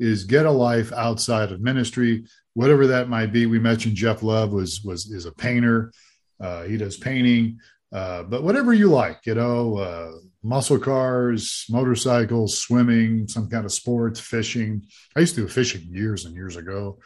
[0.00, 3.46] is get a life outside of ministry, whatever that might be.
[3.46, 5.92] We mentioned Jeff Love was was is a painter.
[6.40, 7.58] Uh, he does painting,
[7.92, 10.12] uh, but whatever you like, you know, uh,
[10.46, 14.86] muscle cars, motorcycles, swimming, some kind of sports, fishing.
[15.16, 16.98] I used to do fishing years and years ago.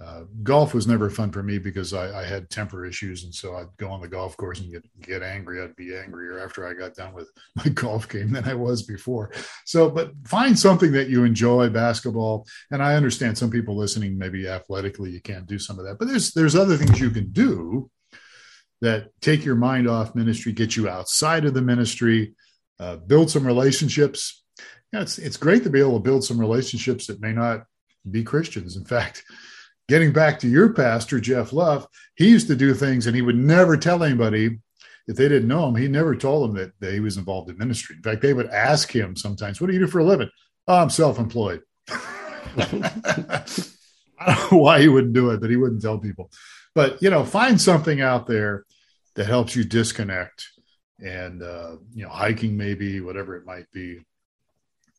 [0.00, 3.56] Uh, golf was never fun for me because I, I had temper issues, and so
[3.56, 5.60] I'd go on the golf course and get get angry.
[5.60, 9.32] I'd be angrier after I got done with my golf game than I was before.
[9.64, 11.68] So, but find something that you enjoy.
[11.68, 15.98] Basketball, and I understand some people listening maybe athletically you can't do some of that,
[15.98, 17.90] but there's there's other things you can do
[18.80, 22.34] that take your mind off ministry, get you outside of the ministry,
[22.80, 24.42] uh, build some relationships.
[24.92, 27.64] It's it's great to be able to build some relationships that may not
[28.10, 28.76] be Christians.
[28.76, 29.24] In fact,
[29.88, 31.86] getting back to your pastor Jeff Love,
[32.16, 34.58] he used to do things and he would never tell anybody
[35.06, 35.76] if they didn't know him.
[35.76, 37.96] He never told them that, that he was involved in ministry.
[37.96, 40.30] In fact, they would ask him sometimes, "What do you do for a living?"
[40.66, 41.62] Oh, I'm self-employed.
[42.58, 43.44] I
[44.26, 46.30] don't know why he wouldn't do it, but he wouldn't tell people.
[46.74, 48.64] But you know, find something out there
[49.14, 50.46] that helps you disconnect,
[51.00, 54.00] and uh, you know, hiking maybe, whatever it might be.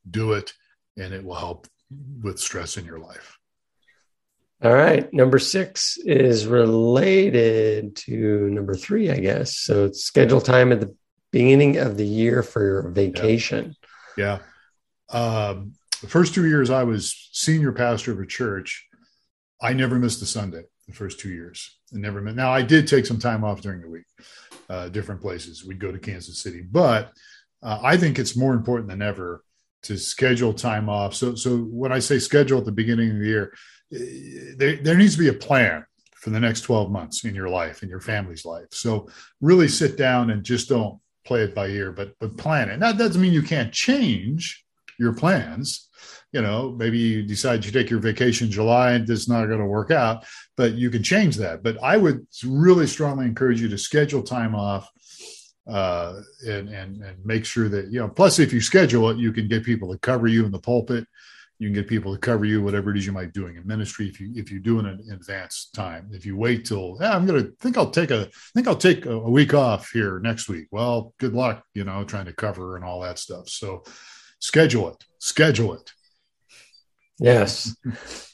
[0.09, 0.53] Do it,
[0.97, 1.67] and it will help
[2.21, 3.37] with stress in your life.
[4.61, 5.11] All right.
[5.13, 9.57] Number six is related to number three, I guess.
[9.57, 10.93] So it's schedule time at the
[11.31, 13.75] beginning of the year for your vacation.
[14.17, 14.39] Yeah.
[15.09, 18.85] Um, the first two years I was senior pastor of a church,
[19.61, 21.77] I never missed a Sunday the first two years.
[21.93, 22.35] I never missed.
[22.35, 24.05] Now I did take some time off during the week,
[24.69, 25.65] uh, different places.
[25.65, 27.11] We'd go to Kansas City, but
[27.61, 29.43] uh, I think it's more important than ever
[29.83, 31.15] to schedule time off.
[31.15, 33.53] So, so when I say schedule at the beginning of the year,
[33.93, 37.49] eh, there, there needs to be a plan for the next 12 months in your
[37.49, 38.67] life, in your family's life.
[38.71, 39.07] So
[39.39, 42.79] really sit down and just don't play it by ear, but, but plan it.
[42.81, 44.65] That doesn't mean you can't change
[44.97, 45.87] your plans.
[46.33, 49.59] You know, maybe you decide you take your vacation in July and it's not going
[49.59, 50.25] to work out,
[50.59, 51.63] but you can change that.
[51.63, 54.89] But I would really strongly encourage you to schedule time off
[55.65, 59.31] uh, and, and, and make sure that, you know, plus if you schedule it, you
[59.31, 61.05] can get people to cover you in the pulpit.
[61.59, 63.67] you can get people to cover you, whatever it is you might be doing in
[63.67, 64.07] ministry.
[64.07, 67.25] If you if you do it in advance time, if you wait till yeah, I'm
[67.25, 70.67] gonna think I'll take a think I'll take a, a week off here next week.
[70.71, 73.49] Well, good luck, you know, trying to cover and all that stuff.
[73.49, 73.83] So
[74.39, 75.91] schedule it, schedule it.
[77.19, 77.75] Yes.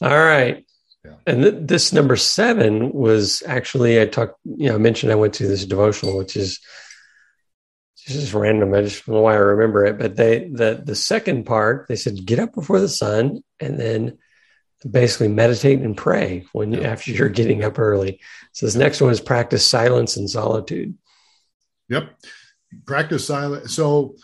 [0.01, 0.63] all right.
[1.05, 1.15] Yeah.
[1.27, 5.35] And th- this number seven was actually I talked, you know, I mentioned I went
[5.35, 6.59] to this devotional, which is
[7.97, 8.73] just random.
[8.73, 9.97] I just don't know why I remember it.
[9.97, 14.17] But they the the second part, they said get up before the sun and then
[14.89, 18.19] basically meditate and pray when you, after you're getting up early.
[18.51, 20.95] So this next one is practice silence and solitude.
[21.89, 22.15] Yep.
[22.85, 23.73] Practice silence.
[23.73, 24.15] So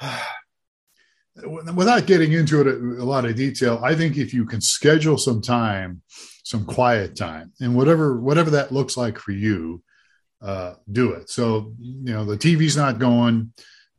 [1.44, 5.40] without getting into it a, lot of detail, I think if you can schedule some
[5.40, 6.02] time,
[6.44, 9.82] some quiet time, and whatever whatever that looks like for you,
[10.42, 11.30] uh, do it.
[11.30, 13.52] So, you know, the TV's not going.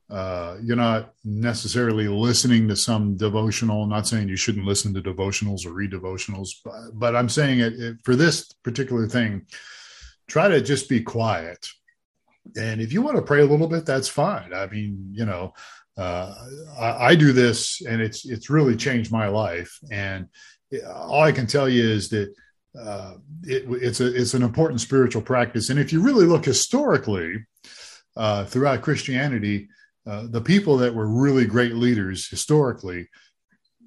[0.10, 3.84] Uh, you're not necessarily listening to some devotional.
[3.84, 7.60] I'm not saying you shouldn't listen to devotionals or read devotionals, but, but I'm saying
[7.60, 9.46] it, it, for this particular thing,
[10.28, 11.68] try to just be quiet.
[12.58, 14.52] And if you want to pray a little bit, that's fine.
[14.52, 15.54] I mean, you know,
[16.00, 16.34] uh,
[16.80, 19.78] I, I, do this, and it's it's really changed my life.
[19.92, 20.28] And
[20.88, 22.34] all I can tell you is that
[22.80, 25.70] uh, it, it's a it's an important spiritual practice.
[25.70, 27.46] And if you really look historically
[28.16, 29.68] uh, throughout Christianity,
[30.08, 33.10] uh, the people that were really great leaders historically,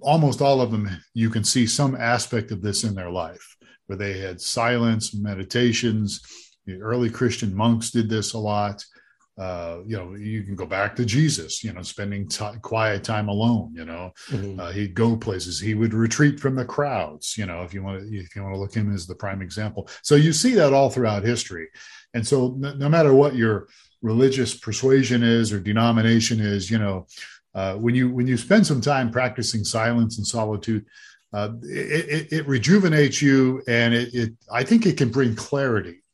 [0.03, 3.97] almost all of them, you can see some aspect of this in their life, where
[3.97, 6.21] they had silence, meditations.
[6.67, 8.85] The early Christian monks did this a lot
[9.43, 13.29] uh, you know, you can go back to Jesus, you know, spending t- quiet time
[13.29, 14.61] alone, you know, mm-hmm.
[14.61, 18.01] uh, he'd go places, he would retreat from the crowds, you know, if you want
[18.01, 19.89] to, if you want to look him as the prime example.
[20.03, 21.67] So you see that all throughout history.
[22.15, 23.67] And so no, no matter what your
[24.01, 27.09] religious persuasion is or denomination is, you know,
[27.53, 30.87] uh, when you, when you spend some time practicing silence and solitude,
[31.33, 36.05] uh, it, it, it, rejuvenates you and it, it, I think it can bring clarity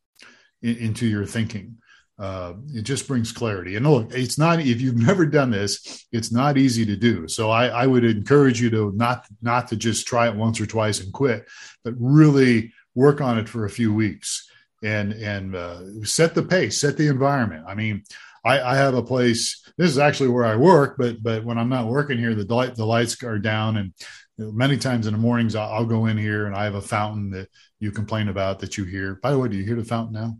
[0.62, 1.76] in, into your thinking
[2.18, 3.76] uh, it just brings clarity.
[3.76, 7.28] And look, it's not if you've never done this, it's not easy to do.
[7.28, 10.66] So I, I would encourage you to not not to just try it once or
[10.66, 11.46] twice and quit,
[11.84, 14.50] but really work on it for a few weeks
[14.82, 17.64] and and uh, set the pace, set the environment.
[17.68, 18.02] I mean,
[18.44, 19.64] I, I, have a place.
[19.76, 22.74] This is actually where I work, but but when I'm not working here, the light
[22.74, 23.92] the lights are down, and
[24.38, 27.30] many times in the mornings I'll, I'll go in here and I have a fountain
[27.30, 27.48] that
[27.80, 29.16] you complain about that you hear.
[29.16, 30.38] By the way, do you hear the fountain now?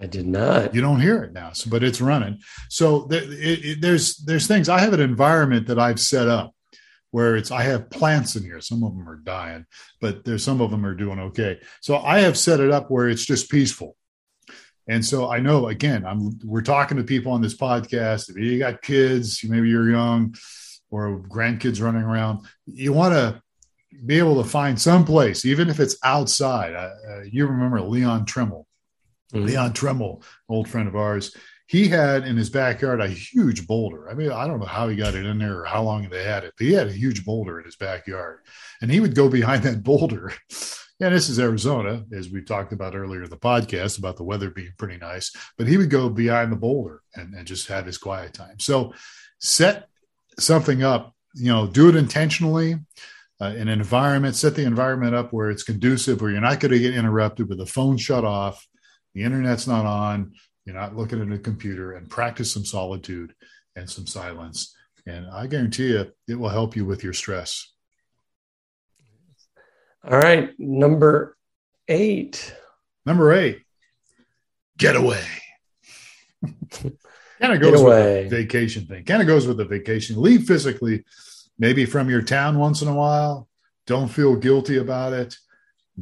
[0.00, 0.74] I did not.
[0.74, 2.40] You don't hear it now, so, but it's running.
[2.70, 4.68] So it, it, there's there's things.
[4.68, 6.54] I have an environment that I've set up
[7.10, 8.60] where it's I have plants in here.
[8.60, 9.66] Some of them are dying,
[10.00, 11.60] but there's some of them are doing okay.
[11.82, 13.96] So I have set it up where it's just peaceful.
[14.88, 18.30] And so I know again, I'm we're talking to people on this podcast.
[18.30, 20.34] If you got kids, maybe you're young
[20.90, 23.42] or grandkids running around, you want to
[24.06, 26.74] be able to find some place, even if it's outside.
[26.74, 28.64] Uh, you remember Leon Tremmel
[29.32, 29.46] mm-hmm.
[29.46, 31.34] Leon Tremmel, old friend of ours,
[31.70, 34.10] he had in his backyard a huge boulder.
[34.10, 36.24] I mean, I don't know how he got it in there or how long they
[36.24, 38.40] had it, but he had a huge boulder in his backyard.
[38.82, 40.32] And he would go behind that boulder.
[41.00, 44.50] And this is Arizona, as we talked about earlier in the podcast about the weather
[44.50, 45.30] being pretty nice.
[45.56, 48.58] But he would go behind the boulder and, and just have his quiet time.
[48.58, 48.92] So
[49.38, 49.88] set
[50.40, 52.80] something up, you know, do it intentionally.
[53.40, 56.78] Uh, an environment, set the environment up where it's conducive, where you're not going to
[56.80, 58.66] get interrupted with the phone shut off,
[59.14, 60.32] the internet's not on,
[60.64, 63.34] you're not looking at a computer, and practice some solitude
[63.76, 64.74] and some silence.
[65.06, 67.72] And I guarantee you, it will help you with your stress.
[70.04, 70.50] All right.
[70.58, 71.36] Number
[71.88, 72.54] eight.
[73.06, 73.62] Number eight,
[74.76, 75.24] get away.
[76.42, 79.04] kind of goes with the vacation thing.
[79.04, 80.20] Kind of goes with the vacation.
[80.20, 81.04] Leave physically,
[81.58, 83.48] maybe from your town once in a while.
[83.86, 85.36] Don't feel guilty about it.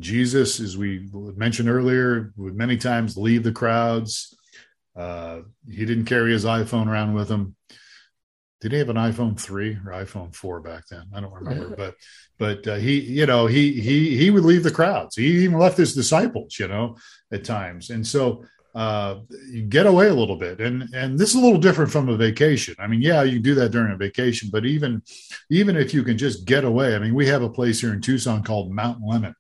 [0.00, 4.36] Jesus, as we mentioned earlier, would many times leave the crowds.
[4.96, 7.54] Uh, he didn't carry his iPhone around with him.
[8.60, 11.04] Did he have an iPhone three or iPhone four back then?
[11.14, 11.94] I don't remember, but
[12.38, 15.14] but uh, he, you know, he he he would leave the crowds.
[15.14, 16.96] He even left his disciples, you know,
[17.30, 17.90] at times.
[17.90, 21.60] And so uh, you get away a little bit, and and this is a little
[21.60, 22.74] different from a vacation.
[22.80, 25.02] I mean, yeah, you do that during a vacation, but even
[25.50, 28.00] even if you can just get away, I mean, we have a place here in
[28.00, 29.34] Tucson called Mount Lemmon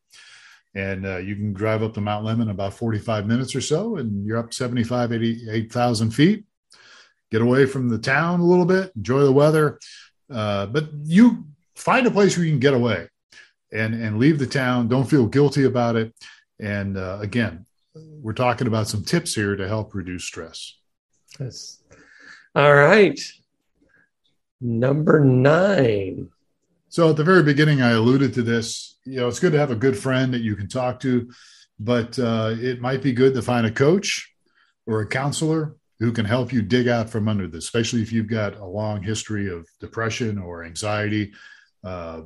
[0.78, 4.24] and uh, you can drive up to Mount Lemmon about 45 minutes or so, and
[4.24, 6.44] you're up 75, 88,000 feet.
[7.32, 9.80] Get away from the town a little bit, enjoy the weather,
[10.32, 13.08] uh, but you find a place where you can get away
[13.72, 14.86] and and leave the town.
[14.86, 16.14] Don't feel guilty about it.
[16.60, 20.78] And uh, again, we're talking about some tips here to help reduce stress.
[21.40, 21.80] Yes.
[22.54, 23.20] All right.
[24.60, 26.30] Number nine.
[26.88, 28.97] So at the very beginning, I alluded to this.
[29.08, 31.30] You know, it's good to have a good friend that you can talk to,
[31.80, 34.34] but uh, it might be good to find a coach
[34.86, 38.28] or a counselor who can help you dig out from under this, especially if you've
[38.28, 41.32] got a long history of depression or anxiety.
[41.82, 42.20] Uh,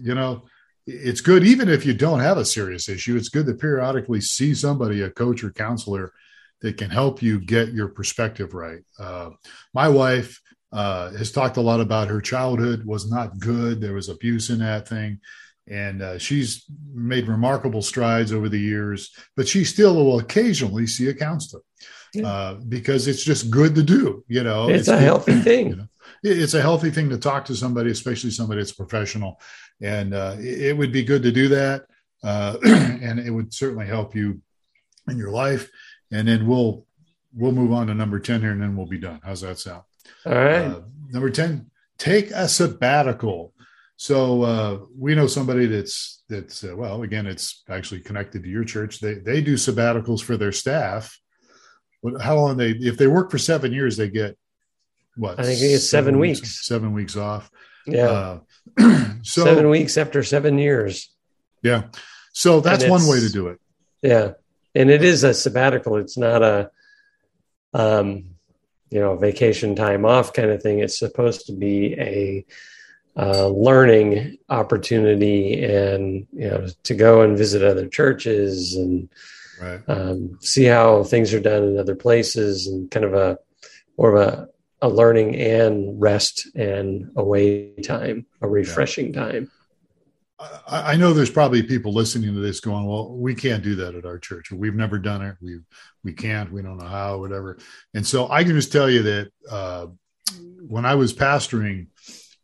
[0.00, 0.44] you know,
[0.86, 3.16] it's good even if you don't have a serious issue.
[3.16, 6.12] It's good to periodically see somebody, a coach or counselor,
[6.60, 8.80] that can help you get your perspective right.
[8.98, 9.30] Uh,
[9.74, 10.40] my wife
[10.72, 13.80] uh, has talked a lot about her childhood was not good.
[13.80, 15.20] There was abuse in that thing.
[15.68, 21.08] And uh, she's made remarkable strides over the years, but she still will occasionally see
[21.08, 21.62] a counselor
[22.14, 22.26] yeah.
[22.26, 24.24] Uh, because it's just good to do.
[24.28, 25.70] You know, it's, it's a good, healthy thing.
[25.70, 25.88] You know?
[26.22, 29.40] It's a healthy thing to talk to somebody, especially somebody that's professional.
[29.82, 31.86] And uh, it would be good to do that.
[32.22, 34.40] Uh, and it would certainly help you
[35.08, 35.68] in your life.
[36.10, 36.86] And then we'll
[37.34, 39.20] we'll move on to number 10 here and then we'll be done.
[39.22, 39.82] How's that sound?
[40.24, 40.64] All right.
[40.64, 43.52] Uh, number 10, take a sabbatical.
[43.96, 48.64] So uh, we know somebody that's that's uh, well, again, it's actually connected to your
[48.64, 49.00] church.
[49.00, 51.18] They they do sabbaticals for their staff.
[52.20, 54.36] How long they if they work for seven years, they get
[55.16, 55.40] what?
[55.40, 57.50] I think it's seven, seven weeks, weeks, Seven weeks off.
[57.86, 58.40] Yeah.
[58.78, 61.10] Uh, so seven weeks after seven years.
[61.62, 61.84] Yeah.
[62.32, 63.58] So that's one way to do it.
[64.02, 64.32] Yeah,
[64.74, 65.96] and it is a sabbatical.
[65.96, 66.70] It's not a
[67.72, 68.36] um,
[68.90, 72.44] you know vacation time off kind of thing it's supposed to be a
[73.16, 79.08] uh, learning opportunity and you know to go and visit other churches and
[79.60, 79.80] right.
[79.88, 83.38] um, see how things are done in other places and kind of a
[83.96, 84.48] more of a,
[84.82, 89.20] a learning and rest and away time a refreshing yeah.
[89.20, 89.50] time
[90.68, 94.04] I know there's probably people listening to this going, "Well, we can't do that at
[94.04, 94.52] our church.
[94.52, 95.36] We've never done it.
[95.40, 95.60] We
[96.04, 96.52] we can't.
[96.52, 97.56] We don't know how, whatever."
[97.94, 99.86] And so I can just tell you that uh,
[100.68, 101.86] when I was pastoring,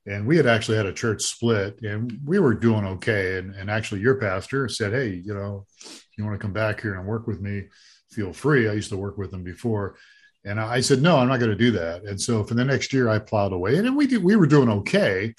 [0.06, 3.38] and we had actually had a church split, and we were doing okay.
[3.38, 5.66] And, and actually, your pastor said, "Hey, you know,
[6.16, 7.64] you want to come back here and work with me?
[8.10, 9.96] Feel free." I used to work with them before,
[10.44, 12.92] and I said, "No, I'm not going to do that." And so for the next
[12.92, 15.34] year, I plowed away, and we did, we were doing okay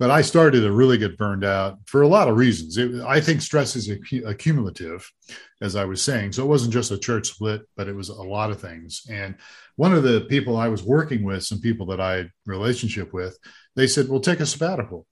[0.00, 2.78] but I started to really get burned out for a lot of reasons.
[2.78, 3.90] It, I think stress is
[4.24, 5.12] accumulative,
[5.60, 6.32] as I was saying.
[6.32, 9.02] So it wasn't just a church split, but it was a lot of things.
[9.10, 9.34] And
[9.76, 13.38] one of the people I was working with, some people that I had relationship with,
[13.76, 15.06] they said, "Well, take a sabbatical,"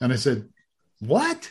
[0.00, 0.48] and I said,
[0.98, 1.48] "What?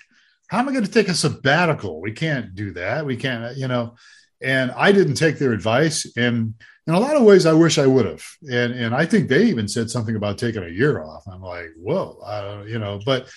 [0.48, 2.02] How am I going to take a sabbatical?
[2.02, 3.06] We can't do that.
[3.06, 3.96] We can't, you know."
[4.42, 6.56] And I didn't take their advice, and
[6.88, 8.24] in a lot of ways, I wish I would have.
[8.44, 11.28] And and I think they even said something about taking a year off.
[11.28, 13.28] I'm like, whoa, uh, you know, but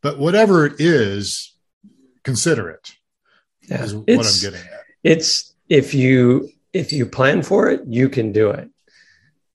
[0.00, 1.54] but whatever it is,
[2.22, 2.92] consider it.
[3.68, 4.84] Yeah, is what I'm getting at.
[5.02, 8.68] It's if you if you plan for it, you can do it.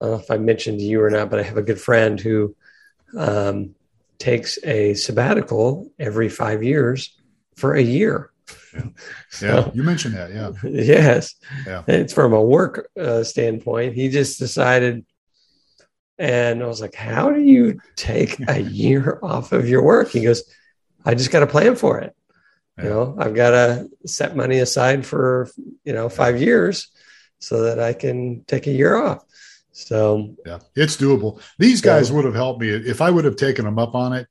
[0.02, 1.82] I don't know if I mentioned to you or not, but I have a good
[1.82, 2.56] friend who
[3.18, 3.76] um,
[4.18, 7.18] takes a sabbatical every five years
[7.56, 8.32] for a year.
[8.74, 8.84] Yeah.
[9.42, 9.72] yeah.
[9.74, 10.32] you mentioned that.
[10.32, 10.52] Yeah.
[10.64, 11.36] yes.
[11.66, 11.84] Yeah.
[11.88, 13.96] It's from a work uh, standpoint.
[13.96, 15.06] He just decided,
[16.18, 20.22] and I was like, "How do you take a year off of your work?" He
[20.22, 20.44] goes,
[21.06, 22.16] "I just got to plan for it.
[22.78, 22.84] Yeah.
[22.84, 25.50] You know, I've got to set money aside for
[25.84, 26.90] you know five years
[27.40, 29.24] so that I can take a year off."
[29.72, 31.42] So yeah, it's doable.
[31.58, 34.14] These guys so, would have helped me if I would have taken them up on
[34.14, 34.28] it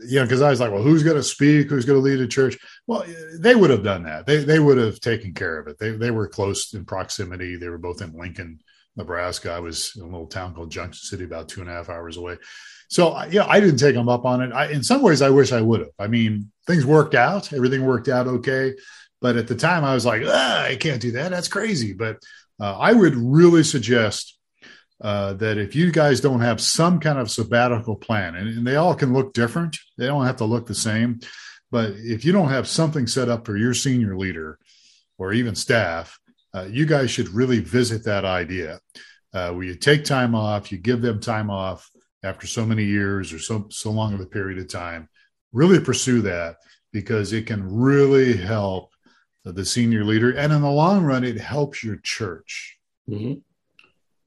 [0.00, 1.68] you know, because I was like, well, who's going to speak?
[1.68, 2.56] Who's going to lead a church?
[2.86, 3.04] Well,
[3.40, 4.26] they would have done that.
[4.26, 5.78] They they would have taken care of it.
[5.78, 7.56] They they were close in proximity.
[7.56, 8.60] They were both in Lincoln,
[8.96, 9.52] Nebraska.
[9.52, 12.16] I was in a little town called Junction City, about two and a half hours
[12.16, 12.38] away.
[12.88, 14.52] So yeah, I didn't take them up on it.
[14.52, 15.90] I, in some ways, I wish I would have.
[15.98, 17.52] I mean, things worked out.
[17.52, 18.74] Everything worked out okay.
[19.20, 21.30] But at the time, I was like, ah, I can't do that.
[21.30, 21.92] That's crazy.
[21.92, 22.22] But
[22.60, 24.37] uh, I would really suggest
[25.00, 28.76] uh, that if you guys don't have some kind of sabbatical plan, and, and, they
[28.76, 31.20] all can look different, they don't have to look the same.
[31.70, 34.58] But if you don't have something set up for your senior leader
[35.16, 36.18] or even staff,
[36.54, 38.80] uh, you guys should really visit that idea.
[39.34, 41.90] Uh, where you take time off, you give them time off
[42.24, 45.06] after so many years or so so long of a period of time.
[45.52, 46.56] Really pursue that
[46.92, 48.90] because it can really help
[49.44, 52.78] the senior leader, and in the long run, it helps your church.
[53.08, 53.40] Mm-hmm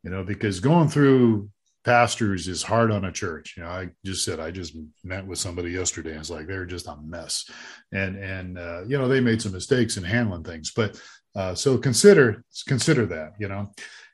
[0.04, 1.50] you know, because going through
[1.84, 3.56] pastors is hard on a church.
[3.58, 6.12] You know, I just said I just met with somebody yesterday.
[6.12, 7.50] And it's like they're just a mess,
[7.92, 10.72] and and uh, you know they made some mistakes in handling things.
[10.72, 11.02] But
[11.36, 13.34] uh, so consider consider that.
[13.40, 13.72] You know,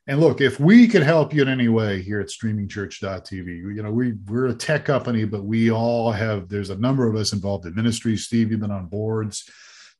[0.08, 3.76] and look if we can help you in any way here at StreamingChurch.tv.
[3.76, 6.48] You know, we we're a tech company, but we all have.
[6.48, 8.18] There's a number of us involved in ministry.
[8.18, 9.50] Steve, you've been on boards,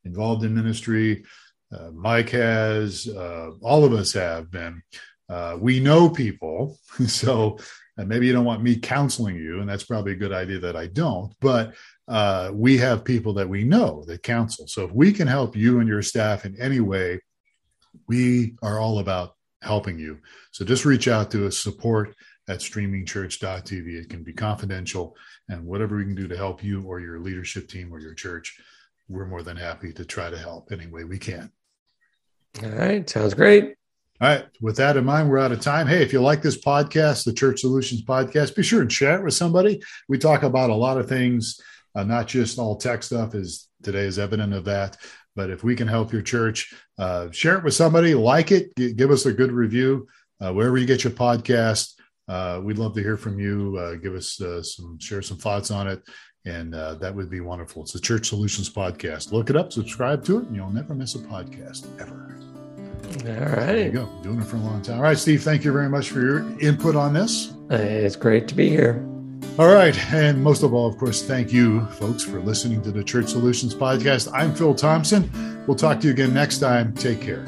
[0.06, 1.26] involved in ministry.
[1.72, 3.08] Uh, Mike has.
[3.08, 4.82] Uh, all of us have been.
[5.30, 6.78] Uh, we know people.
[7.08, 7.60] So
[7.98, 10.76] uh, maybe you don't want me counseling you, and that's probably a good idea that
[10.76, 11.32] I don't.
[11.40, 11.76] But
[12.08, 14.68] uh, we have people that we know that counsel.
[14.68, 17.20] So if we can help you and your staff in any way,
[18.08, 20.20] we are all about helping you.
[20.52, 22.16] So just reach out to us, support
[22.48, 23.88] at streamingchurch.tv.
[24.02, 25.16] It can be confidential,
[25.50, 28.60] and whatever we can do to help you or your leadership team or your church,
[29.08, 31.52] we're more than happy to try to help any way we can.
[32.64, 33.08] All right.
[33.10, 33.76] Sounds great.
[34.20, 34.46] All right.
[34.62, 35.86] With that in mind, we're out of time.
[35.86, 39.24] Hey, if you like this podcast, the Church Solutions podcast, be sure and share it
[39.24, 39.80] with somebody.
[40.10, 41.62] We talk about a lot of things,
[41.94, 44.98] uh, not just all tech stuff, as today is evident of that.
[45.36, 48.94] But if we can help your church, uh, share it with somebody, like it, g-
[48.94, 50.08] give us a good review
[50.42, 51.94] uh, wherever you get your podcast.
[52.28, 53.78] Uh, we'd love to hear from you.
[53.78, 56.02] Uh, give us uh, some, share some thoughts on it.
[56.44, 57.84] And that would be wonderful.
[57.84, 59.32] It's the Church Solutions Podcast.
[59.32, 62.57] Look it up, subscribe to it, and you'll never miss a podcast ever.
[63.06, 63.66] All right.
[63.66, 64.10] There you go.
[64.24, 64.98] Doing it for a long time.
[64.98, 67.54] All right, Steve, thank you very much for your input on this.
[67.70, 69.04] It's great to be here.
[69.60, 69.98] All right.
[70.14, 73.74] And most of all, of course, thank you, folks, for listening to the Church Solutions
[73.74, 74.32] Podcast.
[74.34, 75.64] I'm Phil Thompson.
[75.68, 76.94] We'll talk to you again next time.
[76.94, 77.46] Take care.